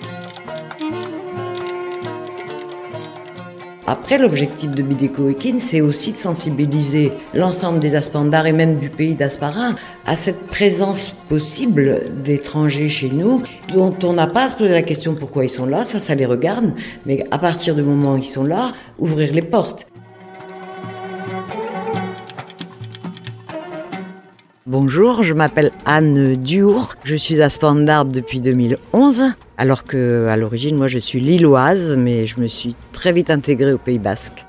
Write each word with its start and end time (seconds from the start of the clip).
Après, 3.90 4.18
l'objectif 4.18 4.72
de 4.72 4.84
Bideko 4.84 5.30
Ekin, 5.30 5.60
c'est 5.60 5.80
aussi 5.80 6.12
de 6.12 6.18
sensibiliser 6.18 7.14
l'ensemble 7.34 7.80
des 7.80 7.96
Aspandards 7.96 8.46
et 8.46 8.52
même 8.52 8.76
du 8.78 8.90
pays 8.90 9.16
d'Asparin 9.16 9.76
à 10.06 10.18
cette 10.18 10.46
présence 10.48 11.16
possible 11.30 12.02
d'étrangers 12.24 12.90
chez 12.90 13.10
nous, 13.10 13.42
dont 13.74 13.96
on 14.04 14.12
n'a 14.14 14.28
pas 14.28 14.44
à 14.44 14.50
se 14.50 14.56
poser 14.56 14.74
la 14.74 14.82
question 14.82 15.16
pourquoi 15.16 15.46
ils 15.46 15.50
sont 15.50 15.66
là, 15.66 15.86
ça, 15.86 16.00
ça 16.00 16.16
les 16.16 16.26
regarde, 16.26 16.74
mais 17.06 17.24
à 17.32 17.40
partir 17.40 17.76
du 17.76 17.82
moment 17.82 18.16
où 18.16 18.18
ils 18.18 18.26
sont 18.26 18.44
là, 18.44 18.74
ouvrir 19.00 19.34
les 19.34 19.42
portes. 19.42 19.88
Bonjour, 24.70 25.24
je 25.24 25.34
m'appelle 25.34 25.72
Anne 25.86 26.36
Duour, 26.36 26.96
je 27.06 27.16
suis 27.16 27.42
à 27.42 27.50
Spandard 27.50 28.04
depuis 28.04 28.42
2011, 28.42 29.22
alors 29.58 29.86
que 29.86 30.28
à 30.28 30.36
l'origine 30.36 30.76
moi 30.76 30.90
je 30.90 31.00
suis 31.00 31.22
lilloise, 31.22 31.96
mais 31.98 32.26
je 32.26 32.42
me 32.42 32.50
suis 32.50 32.76
très 32.92 33.14
vite 33.14 33.30
intégrée 33.30 33.72
au 33.72 33.78
Pays 33.78 33.98
Basque. 33.98 34.46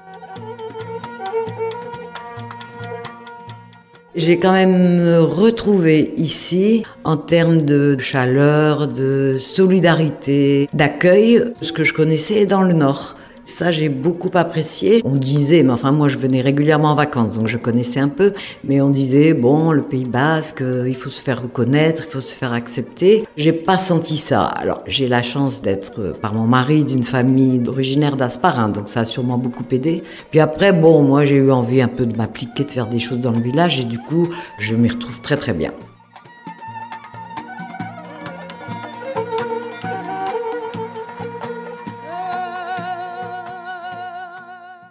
J'ai 4.16 4.40
quand 4.40 4.54
même 4.54 5.20
retrouvé 5.20 6.12
ici, 6.16 6.82
en 7.04 7.16
termes 7.16 7.62
de 7.62 7.96
chaleur, 8.00 8.88
de 8.88 9.36
solidarité, 9.38 10.68
d'accueil, 10.72 11.44
ce 11.60 11.72
que 11.72 11.84
je 11.84 11.94
connaissais 11.94 12.44
dans 12.44 12.62
le 12.62 12.72
Nord. 12.72 13.14
Ça, 13.48 13.70
j'ai 13.70 13.88
beaucoup 13.88 14.30
apprécié. 14.34 15.00
On 15.06 15.16
disait, 15.16 15.62
mais 15.62 15.72
enfin, 15.72 15.90
moi, 15.90 16.06
je 16.06 16.18
venais 16.18 16.42
régulièrement 16.42 16.90
en 16.90 16.94
vacances, 16.94 17.34
donc 17.34 17.46
je 17.46 17.56
connaissais 17.56 17.98
un 17.98 18.10
peu, 18.10 18.34
mais 18.62 18.82
on 18.82 18.90
disait, 18.90 19.32
bon, 19.32 19.72
le 19.72 19.80
Pays 19.80 20.04
Basque, 20.04 20.60
euh, 20.60 20.84
il 20.86 20.94
faut 20.94 21.08
se 21.08 21.20
faire 21.20 21.42
reconnaître, 21.42 22.04
il 22.06 22.12
faut 22.12 22.20
se 22.20 22.34
faire 22.34 22.52
accepter. 22.52 23.24
J'ai 23.38 23.54
pas 23.54 23.78
senti 23.78 24.18
ça. 24.18 24.44
Alors, 24.44 24.82
j'ai 24.86 25.08
la 25.08 25.22
chance 25.22 25.62
d'être, 25.62 25.98
euh, 25.98 26.12
par 26.12 26.34
mon 26.34 26.46
mari, 26.46 26.84
d'une 26.84 27.02
famille 27.02 27.62
originaire 27.66 28.16
d'Asparin, 28.16 28.68
donc 28.68 28.86
ça 28.86 29.00
a 29.00 29.04
sûrement 29.06 29.38
beaucoup 29.38 29.64
aidé. 29.72 30.02
Puis 30.30 30.40
après, 30.40 30.74
bon, 30.74 31.02
moi, 31.02 31.24
j'ai 31.24 31.36
eu 31.36 31.50
envie 31.50 31.80
un 31.80 31.88
peu 31.88 32.04
de 32.04 32.16
m'appliquer, 32.16 32.64
de 32.64 32.70
faire 32.70 32.86
des 32.86 33.00
choses 33.00 33.20
dans 33.20 33.32
le 33.32 33.40
village, 33.40 33.80
et 33.80 33.84
du 33.84 33.98
coup, 33.98 34.28
je 34.58 34.74
m'y 34.74 34.90
retrouve 34.90 35.22
très 35.22 35.38
très 35.38 35.54
bien. 35.54 35.72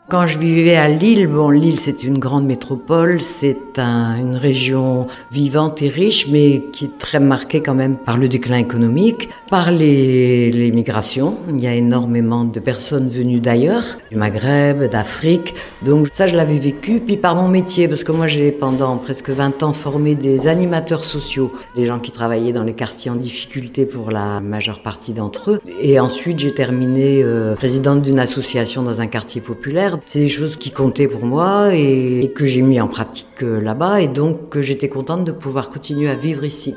Quand 0.09 0.25
je 0.25 0.39
vivais 0.39 0.77
à 0.77 0.87
Lille, 0.87 1.27
bon, 1.27 1.49
Lille 1.49 1.81
c'est 1.81 2.05
une 2.05 2.17
grande 2.17 2.45
métropole, 2.45 3.19
c'est 3.21 3.77
une 3.77 4.37
région 4.37 5.07
vivante 5.31 5.81
et 5.81 5.89
riche, 5.89 6.27
mais 6.29 6.63
qui 6.71 6.85
est 6.85 6.97
très 6.97 7.19
marquée 7.19 7.61
quand 7.61 7.75
même 7.75 7.97
par 7.97 8.17
le 8.17 8.29
déclin 8.29 8.57
économique, 8.57 9.27
par 9.49 9.69
les, 9.69 10.71
migrations. 10.73 11.37
Il 11.49 11.61
y 11.61 11.67
a 11.67 11.73
énormément 11.73 12.45
de 12.45 12.59
personnes 12.61 13.07
venues 13.09 13.41
d'ailleurs, 13.41 13.83
du 14.09 14.15
Maghreb, 14.15 14.85
d'Afrique. 14.85 15.55
Donc 15.81 16.07
ça, 16.13 16.25
je 16.25 16.37
l'avais 16.37 16.57
vécu. 16.57 17.01
Puis 17.01 17.17
par 17.17 17.35
mon 17.35 17.49
métier, 17.49 17.89
parce 17.89 18.05
que 18.05 18.13
moi 18.13 18.27
j'ai 18.27 18.53
pendant 18.53 18.95
presque 18.95 19.29
20 19.29 19.61
ans 19.61 19.73
formé 19.73 20.15
des 20.15 20.47
animateurs 20.47 21.03
sociaux, 21.03 21.51
des 21.75 21.85
gens 21.85 21.99
qui 21.99 22.13
travaillaient 22.13 22.53
dans 22.53 22.63
les 22.63 22.75
quartiers 22.75 23.11
en 23.11 23.15
difficulté 23.15 23.85
pour 23.85 24.09
la 24.11 24.39
majeure 24.39 24.81
partie 24.81 25.11
d'entre 25.11 25.51
eux. 25.51 25.59
Et 25.81 25.99
ensuite, 25.99 26.39
j'ai 26.39 26.53
terminé 26.53 27.23
euh, 27.23 27.55
présidente 27.55 28.03
d'une 28.03 28.19
association 28.19 28.83
dans 28.83 29.01
un 29.01 29.07
quartier 29.07 29.41
populaire 29.41 29.96
c'est 30.05 30.19
des 30.19 30.29
choses 30.29 30.55
qui 30.55 30.71
comptaient 30.71 31.07
pour 31.07 31.25
moi 31.25 31.73
et, 31.73 32.31
que 32.35 32.45
j'ai 32.45 32.61
mis 32.61 32.79
en 32.79 32.87
pratique 32.87 33.43
euh, 33.43 33.59
là-bas 33.59 34.01
et 34.01 34.07
donc 34.07 34.49
que 34.49 34.61
j'étais 34.61 34.89
contente 34.89 35.23
de 35.23 35.31
pouvoir 35.31 35.69
continuer 35.69 36.09
à 36.09 36.15
vivre 36.15 36.43
ici. 36.43 36.75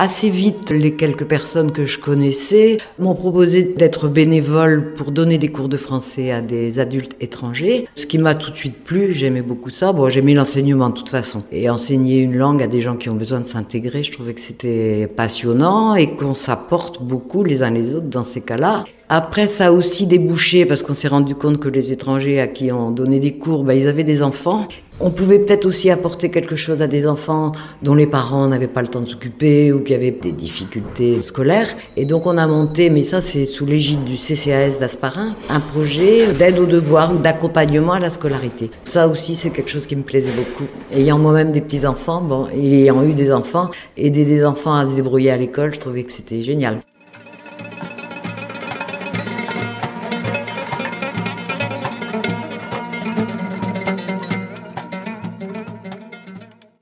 Assez 0.00 0.30
vite, 0.30 0.70
les 0.70 0.94
quelques 0.94 1.24
personnes 1.24 1.72
que 1.72 1.84
je 1.84 1.98
connaissais 1.98 2.78
m'ont 3.00 3.16
proposé 3.16 3.64
d'être 3.64 4.06
bénévole 4.06 4.94
pour 4.94 5.10
donner 5.10 5.38
des 5.38 5.48
cours 5.48 5.68
de 5.68 5.76
français 5.76 6.30
à 6.30 6.40
des 6.40 6.78
adultes 6.78 7.16
étrangers, 7.20 7.88
ce 7.96 8.06
qui 8.06 8.16
m'a 8.16 8.36
tout 8.36 8.52
de 8.52 8.56
suite 8.56 8.84
plu, 8.84 9.12
j'aimais 9.12 9.42
beaucoup 9.42 9.70
ça. 9.70 9.92
Bon, 9.92 10.08
j'aimais 10.08 10.34
l'enseignement 10.34 10.90
de 10.90 10.94
toute 10.94 11.08
façon. 11.08 11.42
Et 11.50 11.68
enseigner 11.68 12.20
une 12.20 12.36
langue 12.36 12.62
à 12.62 12.68
des 12.68 12.80
gens 12.80 12.94
qui 12.94 13.08
ont 13.08 13.16
besoin 13.16 13.40
de 13.40 13.48
s'intégrer, 13.48 14.04
je 14.04 14.12
trouvais 14.12 14.34
que 14.34 14.40
c'était 14.40 15.08
passionnant 15.08 15.96
et 15.96 16.14
qu'on 16.14 16.34
s'apporte 16.34 17.02
beaucoup 17.02 17.42
les 17.42 17.64
uns 17.64 17.70
les 17.70 17.96
autres 17.96 18.06
dans 18.06 18.22
ces 18.22 18.40
cas-là. 18.40 18.84
Après, 19.08 19.48
ça 19.48 19.66
a 19.66 19.72
aussi 19.72 20.06
débouché 20.06 20.64
parce 20.64 20.84
qu'on 20.84 20.94
s'est 20.94 21.08
rendu 21.08 21.34
compte 21.34 21.58
que 21.58 21.68
les 21.68 21.92
étrangers 21.92 22.38
à 22.40 22.46
qui 22.46 22.70
on 22.70 22.92
donnait 22.92 23.18
des 23.18 23.32
cours, 23.32 23.64
bah, 23.64 23.74
ils 23.74 23.88
avaient 23.88 24.04
des 24.04 24.22
enfants. 24.22 24.68
On 25.00 25.10
pouvait 25.10 25.38
peut-être 25.38 25.64
aussi 25.64 25.90
apporter 25.90 26.28
quelque 26.28 26.56
chose 26.56 26.82
à 26.82 26.88
des 26.88 27.06
enfants 27.06 27.52
dont 27.82 27.94
les 27.94 28.08
parents 28.08 28.48
n'avaient 28.48 28.66
pas 28.66 28.82
le 28.82 28.88
temps 28.88 29.00
de 29.00 29.06
s'occuper 29.06 29.72
ou 29.72 29.80
qui 29.80 29.94
avaient 29.94 30.10
des 30.10 30.32
difficultés 30.32 31.22
scolaires. 31.22 31.68
Et 31.96 32.04
donc 32.04 32.26
on 32.26 32.36
a 32.36 32.46
monté, 32.48 32.90
mais 32.90 33.04
ça 33.04 33.20
c'est 33.20 33.46
sous 33.46 33.64
l'égide 33.64 34.02
du 34.02 34.16
CCAS 34.16 34.80
d'Asparin, 34.80 35.36
un 35.50 35.60
projet 35.60 36.32
d'aide 36.32 36.58
aux 36.58 36.66
devoirs 36.66 37.14
ou 37.14 37.18
d'accompagnement 37.18 37.92
à 37.92 38.00
la 38.00 38.10
scolarité. 38.10 38.72
Ça 38.82 39.06
aussi 39.06 39.36
c'est 39.36 39.50
quelque 39.50 39.70
chose 39.70 39.86
qui 39.86 39.94
me 39.94 40.02
plaisait 40.02 40.32
beaucoup. 40.32 40.68
Ayant 40.92 41.18
moi-même 41.18 41.52
des 41.52 41.60
petits-enfants, 41.60 42.20
bon, 42.20 42.48
ayant 42.48 43.04
eu 43.04 43.12
des 43.12 43.30
enfants, 43.30 43.70
aider 43.96 44.24
des 44.24 44.44
enfants 44.44 44.74
à 44.74 44.84
se 44.84 44.96
débrouiller 44.96 45.30
à 45.30 45.36
l'école, 45.36 45.72
je 45.74 45.78
trouvais 45.78 46.02
que 46.02 46.10
c'était 46.10 46.42
génial. 46.42 46.80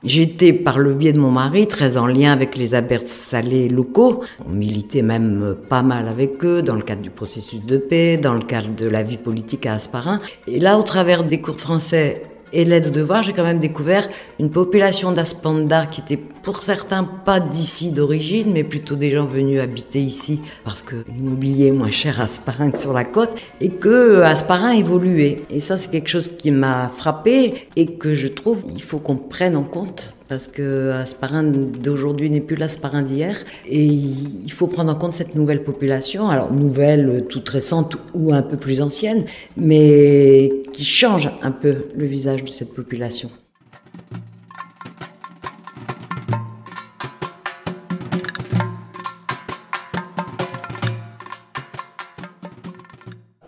J'étais, 0.06 0.52
par 0.52 0.78
le 0.78 0.94
biais 0.94 1.12
de 1.12 1.18
mon 1.18 1.32
mari, 1.32 1.66
très 1.66 1.96
en 1.96 2.06
lien 2.06 2.30
avec 2.30 2.56
les 2.56 2.74
salés 3.06 3.68
locaux. 3.68 4.22
On 4.46 4.52
militait 4.52 5.02
même 5.02 5.56
pas 5.68 5.82
mal 5.82 6.06
avec 6.06 6.44
eux 6.44 6.62
dans 6.62 6.76
le 6.76 6.82
cadre 6.82 7.02
du 7.02 7.10
processus 7.10 7.64
de 7.64 7.76
paix, 7.76 8.16
dans 8.16 8.34
le 8.34 8.42
cadre 8.42 8.72
de 8.72 8.86
la 8.86 9.02
vie 9.02 9.16
politique 9.16 9.66
à 9.66 9.74
Asparin. 9.74 10.20
Et 10.46 10.60
là, 10.60 10.78
au 10.78 10.82
travers 10.82 11.24
des 11.24 11.40
cours 11.40 11.56
de 11.56 11.60
français 11.60 12.22
et 12.52 12.64
l'aide 12.64 12.90
de 12.90 13.00
voir, 13.00 13.22
j'ai 13.22 13.32
quand 13.32 13.44
même 13.44 13.58
découvert 13.58 14.08
une 14.38 14.50
population 14.50 15.12
d'Aspandar 15.12 15.88
qui 15.90 16.00
était 16.00 16.16
pour 16.16 16.62
certains 16.62 17.04
pas 17.04 17.40
d'ici 17.40 17.90
d'origine, 17.90 18.52
mais 18.52 18.62
plutôt 18.62 18.94
des 18.94 19.10
gens 19.10 19.24
venus 19.24 19.60
habiter 19.60 20.00
ici 20.00 20.40
parce 20.64 20.82
que 20.82 20.96
l'immobilier 21.08 21.66
est 21.66 21.72
moins 21.72 21.90
cher 21.90 22.20
à 22.20 22.24
Asparin 22.24 22.70
que 22.70 22.78
sur 22.78 22.92
la 22.92 23.04
côte 23.04 23.34
et 23.60 23.70
que 23.70 24.22
Asparin 24.22 24.72
évoluait. 24.72 25.42
Et 25.50 25.60
ça, 25.60 25.76
c'est 25.76 25.90
quelque 25.90 26.08
chose 26.08 26.30
qui 26.38 26.50
m'a 26.50 26.90
frappé 26.96 27.68
et 27.74 27.86
que 27.86 28.14
je 28.14 28.28
trouve 28.28 28.62
il 28.72 28.82
faut 28.82 28.98
qu'on 28.98 29.16
prenne 29.16 29.56
en 29.56 29.64
compte 29.64 30.14
parce 30.28 30.48
que 30.48 30.90
Asparin 30.92 31.44
d'aujourd'hui 31.44 32.30
n'est 32.30 32.40
plus 32.40 32.56
l'Asparin 32.56 33.02
d'hier 33.02 33.44
et 33.66 33.84
il 33.84 34.52
faut 34.52 34.66
prendre 34.66 34.92
en 34.92 34.96
compte 34.96 35.14
cette 35.14 35.34
nouvelle 35.34 35.62
population, 35.62 36.28
alors 36.28 36.52
nouvelle, 36.52 37.24
toute 37.28 37.48
récente 37.48 37.96
ou 38.14 38.32
un 38.32 38.42
peu 38.42 38.56
plus 38.56 38.80
ancienne, 38.80 39.24
mais 39.56 40.52
qui 40.72 40.84
change 40.84 41.30
un 41.42 41.50
peu 41.50 41.86
le 41.96 42.06
visage 42.06 42.44
de 42.44 42.48
cette 42.48 42.74
population. 42.74 43.30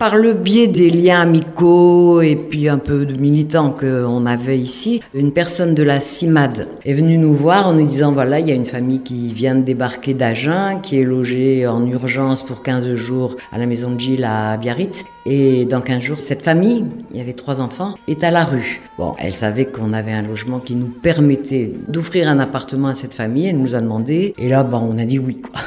Par 0.08 0.16
le 0.16 0.32
biais 0.32 0.68
des 0.68 0.88
liens 0.88 1.20
amicaux 1.20 2.22
et 2.22 2.34
puis 2.34 2.66
un 2.66 2.78
peu 2.78 3.04
de 3.04 3.20
militants 3.20 3.76
qu'on 3.78 4.24
avait 4.24 4.58
ici, 4.58 5.02
une 5.12 5.32
personne 5.32 5.74
de 5.74 5.82
la 5.82 6.00
CIMAD 6.00 6.66
est 6.86 6.94
venue 6.94 7.18
nous 7.18 7.34
voir 7.34 7.66
en 7.66 7.74
nous 7.74 7.86
disant 7.86 8.10
voilà, 8.12 8.40
il 8.40 8.48
y 8.48 8.50
a 8.50 8.54
une 8.54 8.64
famille 8.64 9.02
qui 9.02 9.34
vient 9.34 9.54
de 9.54 9.60
débarquer 9.60 10.14
d'Agen, 10.14 10.80
qui 10.82 10.98
est 10.98 11.04
logée 11.04 11.66
en 11.66 11.86
urgence 11.86 12.42
pour 12.42 12.62
15 12.62 12.94
jours 12.94 13.36
à 13.52 13.58
la 13.58 13.66
maison 13.66 13.90
de 13.90 14.00
Gilles 14.00 14.24
à 14.24 14.56
Biarritz. 14.56 15.04
Et 15.26 15.66
dans 15.66 15.82
15 15.82 16.02
jours, 16.02 16.20
cette 16.20 16.40
famille, 16.40 16.86
il 17.10 17.18
y 17.18 17.20
avait 17.20 17.34
trois 17.34 17.60
enfants, 17.60 17.94
est 18.06 18.24
à 18.24 18.30
la 18.30 18.46
rue. 18.46 18.80
Bon, 18.96 19.14
elle 19.18 19.34
savait 19.34 19.66
qu'on 19.66 19.92
avait 19.92 20.12
un 20.12 20.22
logement 20.22 20.58
qui 20.58 20.74
nous 20.74 20.88
permettait 20.88 21.70
d'offrir 21.86 22.30
un 22.30 22.38
appartement 22.38 22.88
à 22.88 22.94
cette 22.94 23.12
famille. 23.12 23.48
Elle 23.48 23.58
nous 23.58 23.74
a 23.74 23.82
demandé. 23.82 24.32
Et 24.38 24.48
là, 24.48 24.62
bon, 24.62 24.88
on 24.90 24.96
a 24.96 25.04
dit 25.04 25.18
oui. 25.18 25.42
Quoi. 25.42 25.60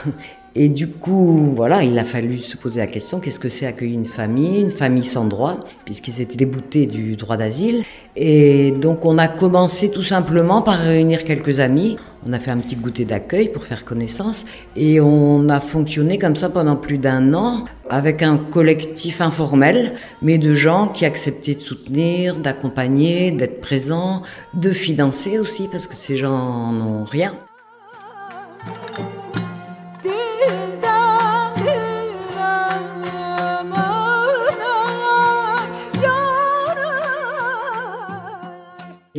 Et 0.53 0.67
du 0.67 0.87
coup, 0.87 1.53
voilà, 1.55 1.81
il 1.83 1.97
a 1.97 2.03
fallu 2.03 2.37
se 2.37 2.57
poser 2.57 2.81
la 2.81 2.85
question 2.85 3.21
qu'est-ce 3.21 3.39
que 3.39 3.47
c'est 3.47 3.65
accueillir 3.65 3.97
une 3.97 4.05
famille, 4.05 4.59
une 4.59 4.69
famille 4.69 5.05
sans 5.05 5.23
droit, 5.23 5.61
puisqu'ils 5.85 6.19
étaient 6.19 6.35
déboutés 6.35 6.87
du 6.87 7.15
droit 7.15 7.37
d'asile. 7.37 7.83
Et 8.17 8.71
donc, 8.71 9.05
on 9.05 9.17
a 9.17 9.29
commencé 9.29 9.89
tout 9.89 10.03
simplement 10.03 10.61
par 10.61 10.77
réunir 10.77 11.23
quelques 11.23 11.61
amis. 11.61 11.95
On 12.27 12.33
a 12.33 12.39
fait 12.39 12.51
un 12.51 12.57
petit 12.57 12.75
goûter 12.75 13.05
d'accueil 13.05 13.47
pour 13.47 13.63
faire 13.63 13.85
connaissance 13.85 14.45
et 14.75 14.99
on 14.99 15.47
a 15.47 15.61
fonctionné 15.61 16.19
comme 16.19 16.35
ça 16.35 16.49
pendant 16.49 16.75
plus 16.75 16.97
d'un 16.97 17.33
an 17.33 17.63
avec 17.89 18.21
un 18.21 18.37
collectif 18.37 19.21
informel, 19.21 19.93
mais 20.21 20.37
de 20.37 20.53
gens 20.53 20.87
qui 20.87 21.05
acceptaient 21.05 21.55
de 21.55 21.61
soutenir, 21.61 22.35
d'accompagner, 22.35 23.31
d'être 23.31 23.61
présents, 23.61 24.21
de 24.53 24.71
financer 24.71 25.39
aussi 25.39 25.69
parce 25.71 25.87
que 25.87 25.95
ces 25.95 26.17
gens 26.17 26.73
n'ont 26.73 27.05
rien. 27.05 27.33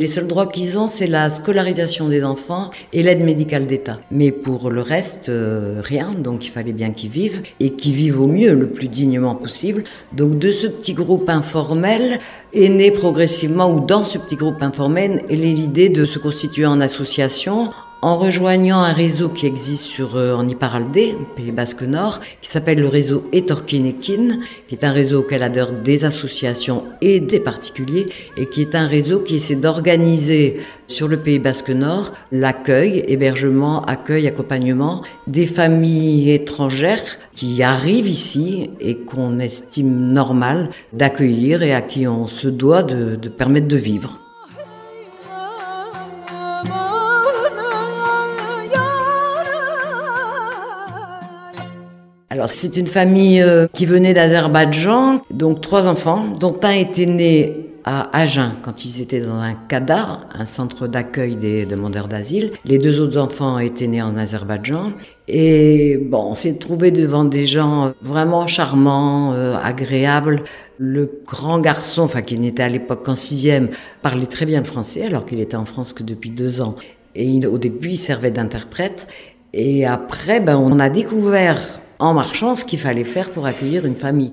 Les 0.03 0.09
seuls 0.09 0.27
droits 0.27 0.49
qu'ils 0.49 0.77
ont, 0.77 0.89
c'est 0.89 1.07
la 1.07 1.31
scolarisation 1.31 2.09
des 2.09 2.25
enfants 2.25 2.73
et 2.93 3.05
l'aide 3.05 3.23
médicale 3.23 3.69
d'État. 3.69 4.01
Mais 4.11 4.33
pour 4.33 4.69
le 4.69 4.81
reste, 4.81 5.29
euh, 5.29 5.81
rien. 5.81 6.11
Donc 6.11 6.45
il 6.45 6.49
fallait 6.49 6.73
bien 6.73 6.91
qu'ils 6.91 7.11
vivent 7.11 7.43
et 7.61 7.75
qu'ils 7.75 7.93
vivent 7.93 8.21
au 8.21 8.27
mieux, 8.27 8.53
le 8.53 8.67
plus 8.67 8.89
dignement 8.89 9.37
possible. 9.37 9.85
Donc 10.13 10.41
de 10.41 10.51
ce 10.51 10.67
petit 10.67 10.95
groupe 10.95 11.31
informel 11.31 12.19
est 12.53 12.69
né 12.69 12.91
progressivement, 12.91 13.73
ou 13.73 13.79
dans 13.79 14.05
ce 14.05 14.19
petit 14.19 14.35
groupe 14.35 14.61
informel, 14.61 15.25
l'idée 15.31 15.89
de 15.89 16.05
se 16.05 16.19
constituer 16.19 16.67
en 16.67 16.81
association 16.81 17.71
en 18.03 18.19
rejoignant 18.19 18.83
un 18.83 18.93
réseau 18.93 19.29
qui 19.29 19.47
existe 19.47 19.85
sur, 19.85 20.17
euh, 20.17 20.35
en 20.35 20.49
Iparaldé, 20.49 21.15
Pays 21.37 21.53
Basque 21.53 21.83
Nord, 21.83 22.19
qui 22.41 22.51
s'appelle 22.51 22.81
le 22.81 22.89
réseau 22.89 23.25
Etorkinekin, 23.33 24.41
qui 24.67 24.75
est 24.75 24.85
un 24.85 24.91
réseau 24.91 25.21
auquel 25.21 25.45
adhèrent 25.45 25.73
des 25.73 26.05
associations 26.05 26.83
et 27.01 27.21
des 27.21 27.39
particuliers, 27.39 28.07
et 28.37 28.47
qui 28.47 28.61
est 28.61 28.75
un 28.75 28.89
réseau 28.89 29.21
qui 29.21 29.37
essaie 29.37 29.55
d'organiser 29.55 30.61
sur 30.89 31.07
le 31.07 31.17
Pays 31.17 31.39
Basque 31.39 31.71
Nord 31.71 32.13
l'accueil, 32.33 33.05
hébergement, 33.07 33.85
accueil, 33.85 34.27
accompagnement 34.27 35.03
des 35.29 35.47
familles 35.47 36.33
étrangères 36.33 37.19
qui 37.35 37.63
arrivent 37.63 38.09
ici 38.09 38.71
et 38.81 38.97
qu'on 38.97 39.39
estime 39.39 40.13
normal 40.13 40.71
d'accueillir 40.93 41.63
et 41.63 41.73
à 41.73 41.83
qui 41.83 42.09
on 42.09 42.27
se 42.27 42.49
doit 42.49 42.83
de, 42.83 43.15
de 43.15 43.29
permettre 43.29 43.69
de 43.69 43.77
vivre. 43.77 44.19
Alors 52.33 52.49
c'est 52.49 52.79
une 52.79 52.87
famille 52.87 53.43
euh, 53.43 53.67
qui 53.75 53.85
venait 53.85 54.15
d'Azerbaïdjan, 54.15 55.21
donc 55.31 55.61
trois 55.61 55.87
enfants, 55.87 56.29
dont 56.41 56.59
un 56.63 56.71
était 56.71 57.05
né 57.05 57.69
à 57.85 58.09
Agen 58.19 58.55
quand 58.63 58.87
ils 58.87 59.03
étaient 59.03 59.21
dans 59.21 59.35
un 59.35 59.53
CADA, 59.53 60.21
un 60.33 60.47
centre 60.47 60.87
d'accueil 60.87 61.37
des 61.37 61.67
demandeurs 61.67 62.09
d'asile. 62.09 62.53
Les 62.65 62.79
deux 62.79 63.03
autres 63.03 63.19
enfants 63.21 63.59
étaient 63.59 63.87
nés 63.87 64.01
en 64.01 64.17
Azerbaïdjan. 64.17 64.95
Et 65.29 65.99
bon, 65.99 66.25
on 66.31 66.35
s'est 66.35 66.55
trouvé 66.55 66.91
devant 66.91 67.27
des 67.27 67.47
gens 67.47 67.93
vraiment 68.01 68.47
charmants, 68.47 69.35
euh, 69.35 69.55
agréables. 69.63 70.45
Le 70.79 71.11
grand 71.27 71.59
garçon, 71.59 72.01
enfin 72.01 72.23
qui 72.23 72.39
n'était 72.39 72.63
à 72.63 72.69
l'époque 72.69 73.05
qu'en 73.05 73.15
sixième, 73.15 73.69
parlait 74.01 74.25
très 74.25 74.47
bien 74.47 74.61
le 74.61 74.65
français 74.65 75.03
alors 75.03 75.27
qu'il 75.27 75.41
était 75.41 75.57
en 75.57 75.67
France 75.67 75.93
que 75.93 76.03
depuis 76.03 76.31
deux 76.31 76.63
ans. 76.63 76.77
Et 77.15 77.47
au 77.47 77.59
début, 77.59 77.91
il 77.91 77.99
servait 77.99 78.31
d'interprète. 78.31 79.07
Et 79.53 79.85
après, 79.85 80.41
ben, 80.41 80.57
on 80.57 80.79
a 80.79 80.89
découvert 80.89 81.82
en 82.03 82.15
marchant 82.15 82.57
ce 82.57 82.65
qu'il 82.65 82.81
fallait 82.81 83.05
faire 83.05 83.31
pour 83.31 83.47
accueillir 83.47 83.87
une 83.87 83.95
famille. 83.95 84.33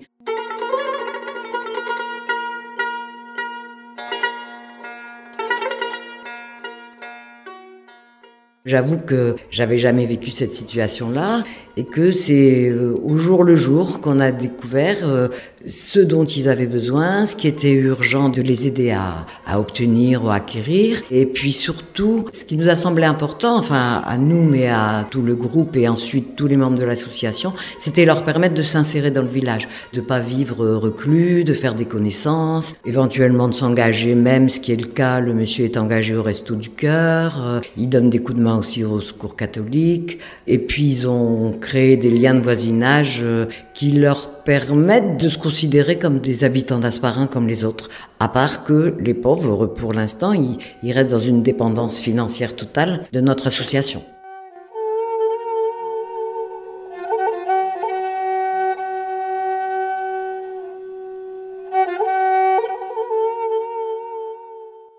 J'avoue 8.66 8.98
que 8.98 9.38
j'avais 9.52 9.78
jamais 9.78 10.06
vécu 10.06 10.32
cette 10.32 10.54
situation-là 10.54 11.46
et 11.78 11.86
que 11.86 12.12
c'est 12.12 12.70
euh, 12.70 12.94
au 13.06 13.16
jour 13.16 13.46
le 13.46 13.56
jour 13.56 14.02
qu'on 14.02 14.20
a 14.20 14.34
découvert 14.34 14.98
euh, 15.04 15.30
ce 15.66 16.00
dont 16.00 16.26
ils 16.26 16.50
avaient 16.50 16.68
besoin, 16.68 17.26
ce 17.26 17.38
qui 17.38 17.48
était 17.48 17.72
urgent 17.72 18.28
de 18.28 18.42
les 18.42 18.68
aider 18.68 18.92
à, 18.92 19.26
obtenir 19.58 20.26
ou 20.26 20.30
à 20.30 20.36
acquérir. 20.36 21.02
Et 21.10 21.26
puis 21.26 21.54
surtout, 21.54 22.26
ce 22.34 22.44
qui 22.44 22.58
nous 22.58 22.68
a 22.68 22.76
semblé 22.76 23.06
important, 23.06 23.58
enfin 23.58 24.02
à 24.06 24.18
nous 24.18 24.44
mais 24.44 24.68
à 24.68 25.08
tout 25.10 25.22
le 25.22 25.36
groupe 25.36 25.78
et 25.78 25.88
ensuite 25.88 26.36
tous 26.36 26.48
les 26.48 26.58
membres 26.58 26.78
de 26.78 26.84
l'association, 26.84 27.54
c'était 27.78 28.04
leur 28.04 28.26
permettre 28.26 28.56
de 28.56 28.64
s'insérer 28.64 29.10
dans 29.10 29.22
le 29.22 29.30
village, 29.30 29.70
de 29.94 30.02
pas 30.02 30.20
vivre 30.20 30.68
reclus, 30.68 31.46
de 31.46 31.54
faire 31.54 31.76
des 31.76 31.86
connaissances, 31.86 32.76
éventuellement 32.86 33.48
de 33.48 33.54
s'engager 33.54 34.16
même, 34.16 34.50
ce 34.50 34.60
qui 34.60 34.74
est 34.74 34.82
le 34.82 34.88
cas, 34.88 35.22
le 35.22 35.34
monsieur 35.34 35.64
est 35.64 35.78
engagé 35.78 36.14
au 36.14 36.24
Resto 36.24 36.56
du 36.56 36.70
Cœur, 36.70 37.42
euh, 37.42 37.62
il 37.78 37.88
donne 37.88 38.10
des 38.10 38.20
coups 38.20 38.38
de 38.38 38.44
main 38.44 38.49
aussi 38.58 38.84
au 38.84 39.02
Secours 39.02 39.36
catholique, 39.36 40.20
et 40.48 40.58
puis 40.58 40.90
ils 40.90 41.08
ont 41.08 41.54
créer 41.60 41.98
des 41.98 42.10
liens 42.10 42.34
de 42.34 42.42
voisinage 42.42 43.20
euh, 43.22 43.46
qui 43.74 43.92
leur 43.92 44.44
permettent 44.44 45.18
de 45.18 45.30
se 45.30 45.38
considérer 45.38 45.98
comme 45.98 46.20
des 46.20 46.44
habitants 46.44 46.80
d'Asparin 46.80 47.28
comme 47.28 47.48
les 47.48 47.64
autres. 47.64 47.90
À 48.20 48.28
part 48.28 48.64
que 48.64 48.96
les 49.00 49.14
pauvres, 49.14 49.68
pour 49.68 49.94
l'instant, 49.94 50.34
ils 50.34 50.92
restent 50.92 51.12
dans 51.12 51.20
une 51.20 51.44
dépendance 51.44 52.00
financière 52.00 52.56
totale 52.56 53.06
de 53.12 53.22
notre 53.22 53.48
association. 53.48 54.02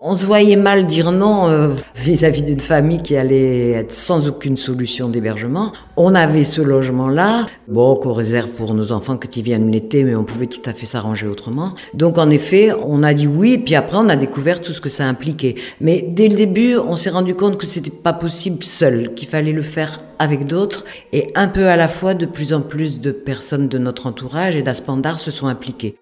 On 0.03 0.15
se 0.15 0.25
voyait 0.25 0.55
mal 0.55 0.87
dire 0.87 1.11
non 1.11 1.47
euh, 1.47 1.75
vis-à-vis 1.95 2.41
d'une 2.41 2.59
famille 2.59 3.03
qui 3.03 3.15
allait 3.15 3.69
être 3.69 3.93
sans 3.93 4.27
aucune 4.27 4.57
solution 4.57 5.09
d'hébergement. 5.09 5.73
On 5.95 6.15
avait 6.15 6.43
ce 6.43 6.59
logement-là, 6.59 7.45
bon, 7.67 7.95
qu'on 7.95 8.11
réserve 8.11 8.49
pour 8.49 8.73
nos 8.73 8.91
enfants 8.91 9.15
quand 9.15 9.37
ils 9.37 9.43
viennent 9.43 9.69
l'été, 9.69 10.03
mais 10.03 10.15
on 10.15 10.23
pouvait 10.23 10.47
tout 10.47 10.61
à 10.65 10.73
fait 10.73 10.87
s'arranger 10.87 11.27
autrement. 11.27 11.75
Donc 11.93 12.17
en 12.17 12.31
effet, 12.31 12.71
on 12.83 13.03
a 13.03 13.13
dit 13.13 13.27
oui, 13.27 13.59
puis 13.59 13.75
après 13.75 13.97
on 13.97 14.09
a 14.09 14.15
découvert 14.15 14.59
tout 14.59 14.73
ce 14.73 14.81
que 14.81 14.89
ça 14.89 15.05
impliquait. 15.05 15.53
Mais 15.81 16.01
dès 16.01 16.29
le 16.29 16.35
début, 16.35 16.77
on 16.77 16.95
s'est 16.95 17.11
rendu 17.11 17.35
compte 17.35 17.59
que 17.59 17.67
c'était 17.67 17.91
pas 17.91 18.13
possible 18.13 18.63
seul, 18.63 19.13
qu'il 19.13 19.27
fallait 19.27 19.51
le 19.51 19.61
faire 19.61 20.01
avec 20.17 20.47
d'autres, 20.47 20.83
et 21.13 21.27
un 21.35 21.47
peu 21.47 21.67
à 21.67 21.75
la 21.75 21.87
fois, 21.87 22.15
de 22.15 22.25
plus 22.25 22.53
en 22.53 22.61
plus 22.61 23.01
de 23.01 23.11
personnes 23.11 23.67
de 23.67 23.77
notre 23.77 24.07
entourage 24.07 24.55
et 24.55 24.63
d'Aspandar 24.63 25.19
se 25.19 25.29
sont 25.29 25.45
impliquées. 25.45 26.00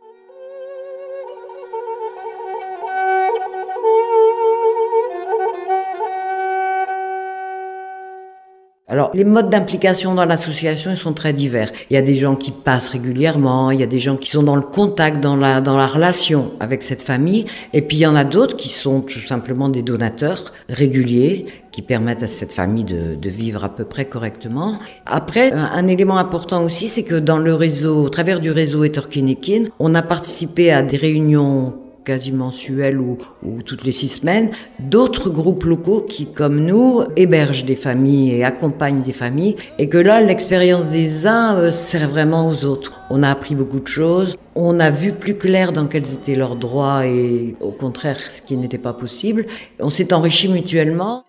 Alors, 8.91 9.11
les 9.13 9.23
modes 9.23 9.51
d'implication 9.51 10.15
dans 10.15 10.25
l'association, 10.25 10.89
ils 10.89 10.97
sont 10.97 11.13
très 11.13 11.31
divers. 11.31 11.71
Il 11.91 11.93
y 11.93 11.97
a 11.97 12.01
des 12.01 12.15
gens 12.15 12.35
qui 12.35 12.49
passent 12.49 12.89
régulièrement, 12.89 13.69
il 13.69 13.79
y 13.79 13.83
a 13.83 13.85
des 13.85 13.99
gens 13.99 14.15
qui 14.15 14.29
sont 14.31 14.41
dans 14.41 14.55
le 14.55 14.63
contact, 14.63 15.21
dans 15.21 15.35
la, 15.35 15.61
dans 15.61 15.77
la 15.77 15.85
relation 15.85 16.51
avec 16.59 16.81
cette 16.81 17.03
famille, 17.03 17.45
et 17.73 17.83
puis 17.83 17.97
il 17.97 17.99
y 17.99 18.07
en 18.07 18.15
a 18.15 18.23
d'autres 18.23 18.55
qui 18.55 18.69
sont 18.69 19.01
tout 19.01 19.19
simplement 19.19 19.69
des 19.69 19.83
donateurs 19.83 20.53
réguliers, 20.69 21.45
qui 21.71 21.83
permettent 21.83 22.23
à 22.23 22.27
cette 22.27 22.51
famille 22.51 22.83
de, 22.83 23.13
de 23.13 23.29
vivre 23.29 23.63
à 23.63 23.69
peu 23.69 23.85
près 23.85 24.05
correctement. 24.05 24.79
Après, 25.05 25.53
un, 25.53 25.69
un 25.71 25.87
élément 25.87 26.17
important 26.17 26.63
aussi, 26.63 26.87
c'est 26.87 27.03
que 27.03 27.15
dans 27.15 27.37
le 27.37 27.53
réseau, 27.53 28.05
au 28.05 28.09
travers 28.09 28.39
du 28.39 28.49
réseau 28.49 28.83
Etorkinekin, 28.83 29.65
on 29.77 29.93
a 29.93 30.01
participé 30.01 30.71
à 30.71 30.81
des 30.81 30.97
réunions 30.97 31.75
quasi 32.03 32.31
mensuel 32.31 32.99
ou, 32.99 33.17
ou, 33.43 33.61
toutes 33.61 33.83
les 33.83 33.91
six 33.91 34.09
semaines, 34.09 34.51
d'autres 34.79 35.29
groupes 35.29 35.63
locaux 35.63 36.01
qui, 36.01 36.25
comme 36.25 36.65
nous, 36.65 37.03
hébergent 37.15 37.65
des 37.65 37.75
familles 37.75 38.35
et 38.35 38.43
accompagnent 38.43 39.01
des 39.01 39.13
familles, 39.13 39.55
et 39.77 39.89
que 39.89 39.97
là, 39.97 40.21
l'expérience 40.21 40.87
des 40.87 41.27
uns 41.27 41.55
euh, 41.55 41.71
sert 41.71 42.09
vraiment 42.09 42.47
aux 42.47 42.65
autres. 42.65 43.01
On 43.09 43.23
a 43.23 43.29
appris 43.29 43.55
beaucoup 43.55 43.79
de 43.79 43.87
choses, 43.87 44.37
on 44.55 44.79
a 44.79 44.89
vu 44.89 45.13
plus 45.13 45.35
clair 45.35 45.71
dans 45.71 45.87
quels 45.87 46.13
étaient 46.13 46.35
leurs 46.35 46.55
droits 46.55 47.05
et 47.05 47.55
au 47.61 47.71
contraire 47.71 48.17
ce 48.19 48.41
qui 48.41 48.57
n'était 48.57 48.77
pas 48.77 48.93
possible. 48.93 49.45
On 49.79 49.89
s'est 49.89 50.13
enrichi 50.13 50.47
mutuellement. 50.49 51.23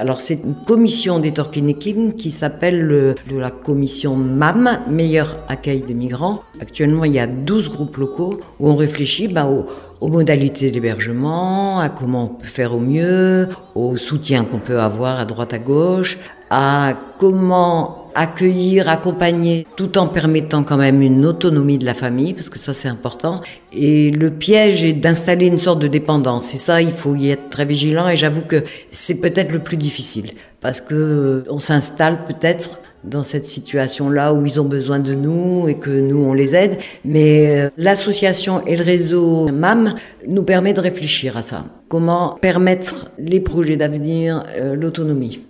Alors 0.00 0.22
c'est 0.22 0.40
une 0.42 0.54
commission 0.54 1.18
des 1.18 1.32
Torkinekim 1.32 2.14
qui 2.14 2.30
s'appelle 2.30 3.16
la 3.30 3.50
commission 3.50 4.16
MAM, 4.16 4.80
Meilleur 4.88 5.44
accueil 5.46 5.82
des 5.82 5.92
migrants. 5.92 6.40
Actuellement, 6.58 7.04
il 7.04 7.12
y 7.12 7.18
a 7.18 7.26
12 7.26 7.68
groupes 7.68 7.98
locaux 7.98 8.40
où 8.58 8.70
on 8.70 8.76
réfléchit 8.76 9.28
bah, 9.28 9.44
aux, 9.46 9.66
aux 10.00 10.08
modalités 10.08 10.70
d'hébergement, 10.70 11.80
à 11.80 11.90
comment 11.90 12.24
on 12.24 12.28
peut 12.28 12.46
faire 12.46 12.74
au 12.74 12.80
mieux, 12.80 13.48
au 13.74 13.96
soutien 13.96 14.44
qu'on 14.44 14.58
peut 14.58 14.80
avoir 14.80 15.20
à 15.20 15.26
droite 15.26 15.52
à 15.52 15.58
gauche, 15.58 16.18
à 16.50 16.94
comment 17.18 18.00
accueillir, 18.14 18.88
accompagner, 18.88 19.66
tout 19.76 19.96
en 19.96 20.08
permettant 20.08 20.64
quand 20.64 20.76
même 20.76 21.00
une 21.00 21.24
autonomie 21.24 21.78
de 21.78 21.86
la 21.86 21.94
famille, 21.94 22.34
parce 22.34 22.48
que 22.48 22.58
ça 22.58 22.74
c'est 22.74 22.88
important. 22.88 23.40
Et 23.72 24.10
le 24.10 24.30
piège 24.30 24.84
est 24.84 24.92
d'installer 24.92 25.46
une 25.46 25.58
sorte 25.58 25.78
de 25.78 25.86
dépendance. 25.86 26.52
Et 26.54 26.58
ça, 26.58 26.82
il 26.82 26.92
faut 26.92 27.14
y 27.14 27.30
être 27.30 27.50
très 27.50 27.64
vigilant. 27.64 28.08
Et 28.08 28.16
j'avoue 28.16 28.42
que 28.42 28.64
c'est 28.90 29.14
peut-être 29.14 29.52
le 29.52 29.60
plus 29.60 29.76
difficile, 29.76 30.32
parce 30.60 30.80
que 30.80 31.44
on 31.48 31.60
s'installe 31.60 32.24
peut-être 32.24 32.80
dans 33.04 33.22
cette 33.22 33.46
situation-là 33.46 34.34
où 34.34 34.44
ils 34.44 34.60
ont 34.60 34.64
besoin 34.64 34.98
de 34.98 35.14
nous 35.14 35.68
et 35.68 35.76
que 35.76 35.90
nous 35.90 36.22
on 36.22 36.34
les 36.34 36.54
aide. 36.54 36.76
Mais 37.04 37.58
euh, 37.58 37.70
l'association 37.78 38.62
et 38.66 38.76
le 38.76 38.84
réseau 38.84 39.48
MAM 39.48 39.94
nous 40.28 40.42
permet 40.42 40.74
de 40.74 40.80
réfléchir 40.80 41.36
à 41.36 41.42
ça. 41.42 41.64
Comment 41.88 42.36
permettre 42.42 43.10
les 43.18 43.40
projets 43.40 43.76
d'avenir, 43.76 44.42
euh, 44.58 44.74
l'autonomie. 44.74 45.40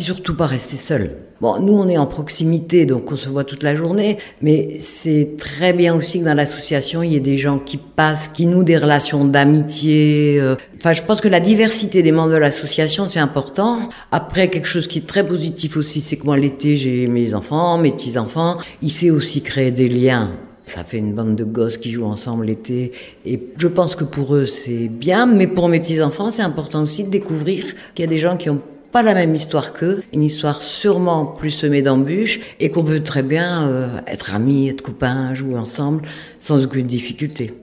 Surtout 0.00 0.36
pas 0.36 0.46
rester 0.46 0.76
seul. 0.76 1.10
Bon, 1.40 1.58
nous, 1.58 1.72
on 1.72 1.88
est 1.88 1.96
en 1.96 2.04
proximité, 2.04 2.84
donc 2.84 3.10
on 3.10 3.16
se 3.16 3.26
voit 3.30 3.44
toute 3.44 3.62
la 3.62 3.74
journée, 3.74 4.18
mais 4.42 4.76
c'est 4.80 5.36
très 5.38 5.72
bien 5.72 5.94
aussi 5.94 6.20
que 6.20 6.26
dans 6.26 6.34
l'association, 6.34 7.02
il 7.02 7.12
y 7.12 7.16
ait 7.16 7.20
des 7.20 7.38
gens 7.38 7.58
qui 7.58 7.78
passent, 7.78 8.28
qui 8.28 8.44
nouent 8.44 8.62
des 8.62 8.76
relations 8.76 9.24
d'amitié. 9.24 10.36
Euh. 10.38 10.56
Enfin, 10.76 10.92
je 10.92 11.02
pense 11.02 11.22
que 11.22 11.28
la 11.28 11.40
diversité 11.40 12.02
des 12.02 12.12
membres 12.12 12.32
de 12.32 12.36
l'association, 12.36 13.08
c'est 13.08 13.20
important. 13.20 13.88
Après, 14.12 14.48
quelque 14.48 14.68
chose 14.68 14.86
qui 14.86 14.98
est 14.98 15.06
très 15.06 15.26
positif 15.26 15.78
aussi, 15.78 16.02
c'est 16.02 16.18
que 16.18 16.26
moi, 16.26 16.36
l'été, 16.36 16.76
j'ai 16.76 17.06
mes 17.06 17.32
enfants, 17.32 17.78
mes 17.78 17.92
petits-enfants. 17.92 18.58
Il 18.82 18.90
sait 18.90 19.08
aussi 19.08 19.40
créer 19.40 19.70
des 19.70 19.88
liens. 19.88 20.32
Ça 20.66 20.84
fait 20.84 20.98
une 20.98 21.14
bande 21.14 21.36
de 21.36 21.44
gosses 21.44 21.78
qui 21.78 21.90
jouent 21.90 22.04
ensemble 22.04 22.44
l'été. 22.44 22.92
Et 23.24 23.40
je 23.56 23.66
pense 23.66 23.96
que 23.96 24.04
pour 24.04 24.36
eux, 24.36 24.44
c'est 24.44 24.88
bien. 24.88 25.24
Mais 25.24 25.46
pour 25.46 25.70
mes 25.70 25.80
petits-enfants, 25.80 26.30
c'est 26.30 26.42
important 26.42 26.82
aussi 26.82 27.04
de 27.04 27.08
découvrir 27.08 27.64
qu'il 27.94 28.04
y 28.04 28.08
a 28.08 28.10
des 28.10 28.18
gens 28.18 28.36
qui 28.36 28.50
ont 28.50 28.60
pas 28.92 29.02
la 29.02 29.14
même 29.14 29.34
histoire 29.34 29.72
qu'eux, 29.72 30.02
une 30.12 30.22
histoire 30.22 30.62
sûrement 30.62 31.26
plus 31.26 31.50
semée 31.50 31.82
d'embûches 31.82 32.40
et 32.58 32.70
qu'on 32.70 32.84
peut 32.84 33.02
très 33.02 33.22
bien 33.22 33.68
euh, 33.68 34.00
être 34.06 34.34
amis, 34.34 34.68
être 34.68 34.82
copains, 34.82 35.34
jouer 35.34 35.56
ensemble 35.56 36.02
sans 36.40 36.64
aucune 36.64 36.86
difficulté. 36.86 37.54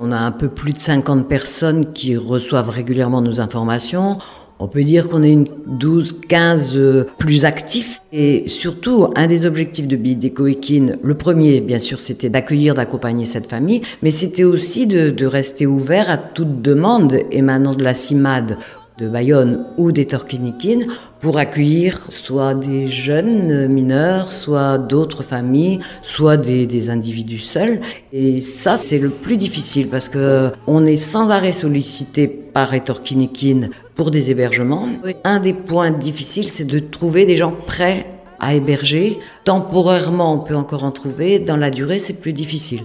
On 0.00 0.12
a 0.12 0.18
un 0.18 0.32
peu 0.32 0.48
plus 0.48 0.72
de 0.72 0.78
50 0.78 1.28
personnes 1.28 1.92
qui 1.92 2.16
reçoivent 2.16 2.68
régulièrement 2.68 3.22
nos 3.22 3.40
informations. 3.40 4.18
On 4.60 4.68
peut 4.68 4.84
dire 4.84 5.08
qu'on 5.08 5.22
est 5.22 5.32
une 5.32 5.48
12, 5.66 6.20
15 6.28 6.76
euh, 6.76 7.04
plus 7.18 7.44
actifs. 7.44 8.00
Et 8.12 8.48
surtout, 8.48 9.08
un 9.16 9.26
des 9.26 9.46
objectifs 9.46 9.88
de 9.88 9.96
Bidécoïkin, 9.96 10.94
le 11.02 11.14
premier, 11.14 11.60
bien 11.60 11.80
sûr, 11.80 12.00
c'était 12.00 12.30
d'accueillir, 12.30 12.74
d'accompagner 12.74 13.26
cette 13.26 13.48
famille, 13.48 13.82
mais 14.02 14.12
c'était 14.12 14.44
aussi 14.44 14.86
de, 14.86 15.10
de, 15.10 15.26
rester 15.26 15.66
ouvert 15.66 16.08
à 16.08 16.18
toute 16.18 16.62
demande 16.62 17.16
émanant 17.32 17.74
de 17.74 17.82
la 17.82 17.94
CIMAD 17.94 18.56
de 18.98 19.08
Bayonne 19.08 19.66
ou 19.76 19.90
des 19.90 20.06
Torkinikines 20.06 20.86
pour 21.20 21.38
accueillir 21.38 21.98
soit 22.12 22.54
des 22.54 22.88
jeunes 22.88 23.66
mineurs, 23.66 24.30
soit 24.30 24.78
d'autres 24.78 25.22
familles, 25.22 25.80
soit 26.02 26.36
des, 26.36 26.66
des, 26.66 26.90
individus 26.90 27.38
seuls. 27.38 27.80
Et 28.12 28.40
ça, 28.40 28.76
c'est 28.76 28.98
le 28.98 29.10
plus 29.10 29.36
difficile 29.36 29.88
parce 29.88 30.08
que 30.08 30.52
on 30.66 30.86
est 30.86 30.96
sans 30.96 31.30
arrêt 31.30 31.52
sollicité 31.52 32.28
par 32.28 32.72
les 32.72 32.80
Torkinikines 32.80 33.70
pour 33.94 34.10
des 34.10 34.30
hébergements. 34.30 34.88
Un 35.24 35.40
des 35.40 35.54
points 35.54 35.90
difficiles, 35.90 36.48
c'est 36.48 36.64
de 36.64 36.78
trouver 36.78 37.26
des 37.26 37.36
gens 37.36 37.54
prêts 37.66 38.06
à 38.40 38.54
héberger. 38.54 39.18
Temporairement, 39.44 40.34
on 40.34 40.38
peut 40.38 40.56
encore 40.56 40.84
en 40.84 40.90
trouver. 40.90 41.38
Dans 41.38 41.56
la 41.56 41.70
durée, 41.70 41.98
c'est 41.98 42.14
plus 42.14 42.32
difficile. 42.32 42.82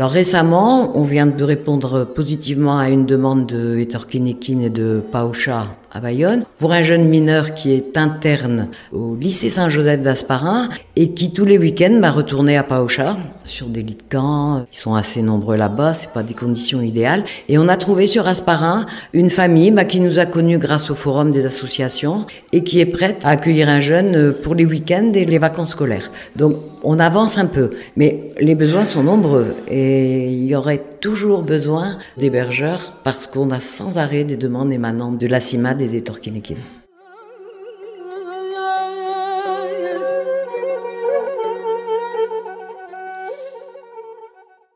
Alors 0.00 0.12
récemment, 0.12 0.96
on 0.96 1.02
vient 1.02 1.26
de 1.26 1.44
répondre 1.44 2.06
positivement 2.06 2.78
à 2.78 2.88
une 2.88 3.04
demande 3.04 3.44
de 3.44 3.76
Etorkinekin 3.76 4.60
et 4.60 4.70
de 4.70 5.04
Paocha 5.12 5.76
à 5.92 6.00
Bayonne 6.00 6.44
pour 6.58 6.72
un 6.72 6.82
jeune 6.82 7.08
mineur 7.08 7.54
qui 7.54 7.72
est 7.72 7.96
interne 7.96 8.68
au 8.92 9.16
lycée 9.16 9.50
Saint-Joseph 9.50 10.00
d'Asparin 10.00 10.68
et 10.96 11.12
qui 11.12 11.32
tous 11.32 11.44
les 11.44 11.58
week-ends 11.58 11.98
m'a 12.00 12.10
retourné 12.10 12.56
à 12.56 12.62
Paocha 12.62 13.16
sur 13.44 13.66
des 13.66 13.82
lits 13.82 13.96
de 13.96 14.02
camp. 14.08 14.66
Ils 14.72 14.76
sont 14.76 14.94
assez 14.94 15.22
nombreux 15.22 15.56
là-bas, 15.56 15.94
c'est 15.94 16.10
pas 16.10 16.22
des 16.22 16.34
conditions 16.34 16.80
idéales. 16.80 17.24
Et 17.48 17.58
on 17.58 17.68
a 17.68 17.76
trouvé 17.76 18.06
sur 18.06 18.28
Asparin 18.28 18.86
une 19.12 19.30
famille 19.30 19.70
bah, 19.72 19.84
qui 19.84 20.00
nous 20.00 20.18
a 20.18 20.26
connus 20.26 20.58
grâce 20.58 20.90
au 20.90 20.94
forum 20.94 21.30
des 21.30 21.44
associations 21.44 22.26
et 22.52 22.62
qui 22.62 22.80
est 22.80 22.86
prête 22.86 23.24
à 23.24 23.30
accueillir 23.30 23.68
un 23.68 23.80
jeune 23.80 24.32
pour 24.32 24.54
les 24.54 24.66
week-ends 24.66 25.12
et 25.14 25.24
les 25.24 25.38
vacances 25.38 25.70
scolaires. 25.70 26.12
Donc 26.36 26.56
on 26.82 26.98
avance 26.98 27.36
un 27.36 27.46
peu, 27.46 27.70
mais 27.96 28.32
les 28.40 28.54
besoins 28.54 28.84
sont 28.84 29.02
nombreux 29.02 29.56
et 29.68 30.28
il 30.28 30.46
y 30.46 30.54
aurait 30.54 30.82
toujours 31.00 31.42
besoin 31.42 31.98
d'hébergeurs 32.16 32.92
parce 33.02 33.26
qu'on 33.26 33.50
a 33.50 33.60
sans 33.60 33.98
arrêt 33.98 34.24
des 34.24 34.36
demandes 34.36 34.72
émanant 34.72 35.12
de 35.12 35.26
la 35.26 35.40
CIMAD 35.40 35.80
et 35.80 35.88
des 35.88 36.04
Torkinikines. 36.04 36.58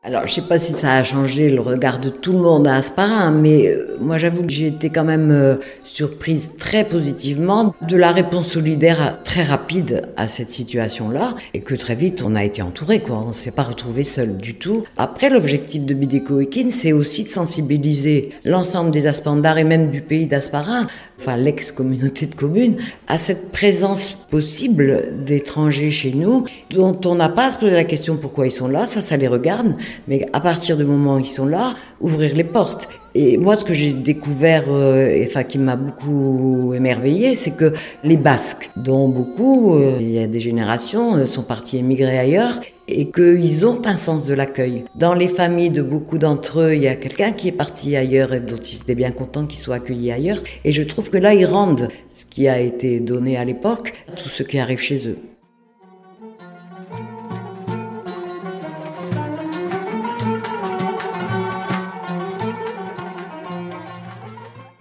Alors, 0.07 0.27
je 0.27 0.33
sais 0.35 0.41
pas 0.41 0.59
si 0.59 0.73
ça 0.73 0.93
a 0.93 1.03
changé 1.03 1.49
le 1.49 1.61
regard 1.61 1.99
de 1.99 2.09
tout 2.09 2.31
le 2.31 2.37
monde 2.37 2.67
à 2.67 2.75
Asparin, 2.75 3.31
mais 3.31 3.69
euh, 3.69 3.97
moi 3.99 4.19
j'avoue 4.19 4.43
que 4.43 4.51
j'ai 4.51 4.67
été 4.67 4.91
quand 4.91 5.03
même 5.03 5.31
euh, 5.31 5.55
surprise 5.83 6.51
très 6.59 6.83
positivement 6.83 7.73
de 7.89 7.97
la 7.97 8.11
réponse 8.11 8.49
solidaire 8.49 9.17
très 9.23 9.41
rapide 9.41 10.03
à 10.15 10.27
cette 10.27 10.51
situation-là, 10.51 11.33
et 11.55 11.61
que 11.61 11.73
très 11.73 11.95
vite 11.95 12.21
on 12.23 12.35
a 12.35 12.43
été 12.43 12.61
entouré, 12.61 12.99
quoi. 12.99 13.25
On 13.27 13.33
s'est 13.33 13.49
pas 13.49 13.63
retrouvé 13.63 14.03
seul 14.03 14.37
du 14.37 14.53
tout. 14.53 14.83
Après, 14.95 15.31
l'objectif 15.31 15.87
de 15.87 15.95
Bideko 15.95 16.39
Ekin, 16.39 16.69
c'est 16.69 16.93
aussi 16.93 17.23
de 17.23 17.29
sensibiliser 17.29 18.29
l'ensemble 18.43 18.91
des 18.91 19.07
Aspandars 19.07 19.57
et 19.57 19.63
même 19.63 19.89
du 19.89 20.01
pays 20.01 20.27
d'Asparin, 20.27 20.85
enfin 21.19 21.35
l'ex-communauté 21.35 22.27
de 22.27 22.35
communes, 22.35 22.75
à 23.07 23.17
cette 23.17 23.49
présence 23.49 24.19
possible 24.29 25.15
d'étrangers 25.25 25.89
chez 25.89 26.11
nous, 26.11 26.45
dont 26.69 26.99
on 27.05 27.15
n'a 27.15 27.29
pas 27.29 27.47
à 27.47 27.51
se 27.51 27.57
poser 27.57 27.73
la 27.73 27.85
question 27.85 28.17
pourquoi 28.17 28.45
ils 28.45 28.51
sont 28.51 28.67
là, 28.67 28.85
ça, 28.85 29.01
ça 29.01 29.17
les 29.17 29.27
regarde 29.27 29.75
mais 30.07 30.25
à 30.33 30.39
partir 30.39 30.77
du 30.77 30.83
moment 30.83 31.15
où 31.15 31.19
ils 31.19 31.25
sont 31.25 31.45
là, 31.45 31.73
ouvrir 32.01 32.35
les 32.35 32.43
portes. 32.43 32.87
Et 33.17 33.37
moi, 33.37 33.55
ce 33.55 33.63
que 33.63 33.73
j'ai 33.73 33.93
découvert, 33.93 34.65
euh, 34.67 35.07
et 35.07 35.25
enfin 35.25 35.43
qui 35.43 35.57
m'a 35.57 35.77
beaucoup 35.77 36.73
émerveillé, 36.73 37.35
c'est 37.35 37.51
que 37.51 37.71
les 38.03 38.17
Basques, 38.17 38.69
dont 38.75 39.07
beaucoup, 39.07 39.75
euh, 39.75 39.97
il 40.01 40.11
y 40.11 40.19
a 40.19 40.27
des 40.27 40.41
générations, 40.41 41.15
euh, 41.15 41.25
sont 41.25 41.43
partis 41.43 41.77
émigrer 41.77 42.19
ailleurs, 42.19 42.59
et 42.89 43.09
qu'ils 43.09 43.65
ont 43.65 43.81
un 43.85 43.95
sens 43.95 44.25
de 44.25 44.33
l'accueil. 44.33 44.83
Dans 44.95 45.13
les 45.13 45.29
familles 45.29 45.69
de 45.69 45.81
beaucoup 45.81 46.17
d'entre 46.17 46.59
eux, 46.59 46.75
il 46.75 46.83
y 46.83 46.89
a 46.89 46.95
quelqu'un 46.95 47.31
qui 47.31 47.47
est 47.47 47.53
parti 47.53 47.95
ailleurs 47.95 48.33
et 48.33 48.41
dont 48.41 48.57
ils 48.57 48.81
étaient 48.81 48.95
bien 48.95 49.11
contents 49.11 49.45
qu'il 49.45 49.59
soit 49.59 49.75
accueilli 49.75 50.11
ailleurs. 50.11 50.43
Et 50.65 50.73
je 50.73 50.83
trouve 50.83 51.09
que 51.09 51.17
là, 51.17 51.33
ils 51.33 51.45
rendent 51.45 51.87
ce 52.09 52.25
qui 52.25 52.49
a 52.49 52.59
été 52.59 52.99
donné 52.99 53.37
à 53.37 53.45
l'époque, 53.45 53.93
tout 54.21 54.29
ce 54.29 54.43
qui 54.43 54.59
arrive 54.59 54.79
chez 54.79 55.07
eux. 55.07 55.17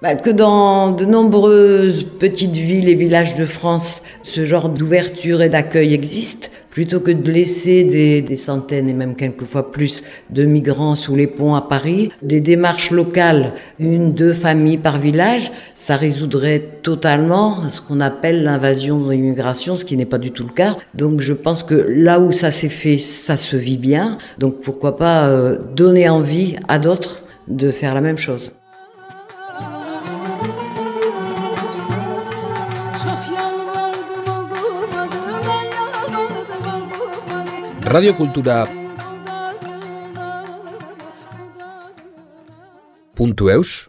Bah, 0.05 0.17
que 0.17 0.29
dans 0.29 0.91
de 0.91 1.07
nombreuses 1.07 2.07
petites 2.19 2.57
villes 2.57 2.91
et 2.91 2.95
villages 2.95 3.33
de 3.33 3.47
France, 3.47 4.03
ce 4.23 4.45
genre 4.45 4.69
d'ouverture 4.69 5.41
et 5.41 5.49
d'accueil 5.49 5.95
existe, 5.95 6.51
plutôt 6.69 7.01
que 7.01 7.11
de 7.11 7.31
laisser 7.31 7.85
des, 7.85 8.21
des, 8.21 8.37
centaines 8.37 8.91
et 8.91 8.93
même 8.93 9.17
quelquefois 9.17 9.73
plus 9.73 10.03
de 10.29 10.45
migrants 10.45 10.95
sous 10.95 11.17
les 11.17 11.27
ponts 11.27 11.55
à 11.55 11.63
Paris, 11.63 12.11
des 12.21 12.43
démarches 12.43 12.91
locales, 12.91 13.55
une, 13.79 14.13
deux 14.13 14.35
familles 14.35 14.77
par 14.77 14.99
village, 14.99 15.51
ça 15.75 15.97
résoudrait 15.97 16.61
totalement 16.83 17.67
ce 17.71 17.81
qu'on 17.81 18.03
appelle 18.03 18.43
l'invasion 18.43 19.01
de 19.01 19.11
l'immigration, 19.11 19.79
ce 19.79 19.87
qui 19.87 19.97
n'est 19.97 20.05
pas 20.05 20.19
du 20.19 20.33
tout 20.33 20.45
le 20.47 20.53
cas. 20.53 20.77
Donc 20.93 21.21
je 21.21 21.33
pense 21.33 21.63
que 21.63 21.75
là 21.75 22.21
où 22.21 22.31
ça 22.31 22.51
s'est 22.51 22.69
fait, 22.69 22.99
ça 22.99 23.39
se 23.39 23.57
vit 23.57 23.79
bien. 23.79 24.19
Donc 24.37 24.61
pourquoi 24.61 24.99
pas 24.99 25.29
euh, 25.29 25.59
donner 25.75 26.11
envie 26.11 26.57
à 26.69 26.79
d'autres 26.79 27.25
de 27.49 27.71
faire 27.71 27.95
la 27.95 28.03
même 28.03 28.19
chose. 28.19 28.53
Radio 37.85 38.14
Kultura 38.17 38.64
puntu 43.14 43.50
eus? 43.50 43.83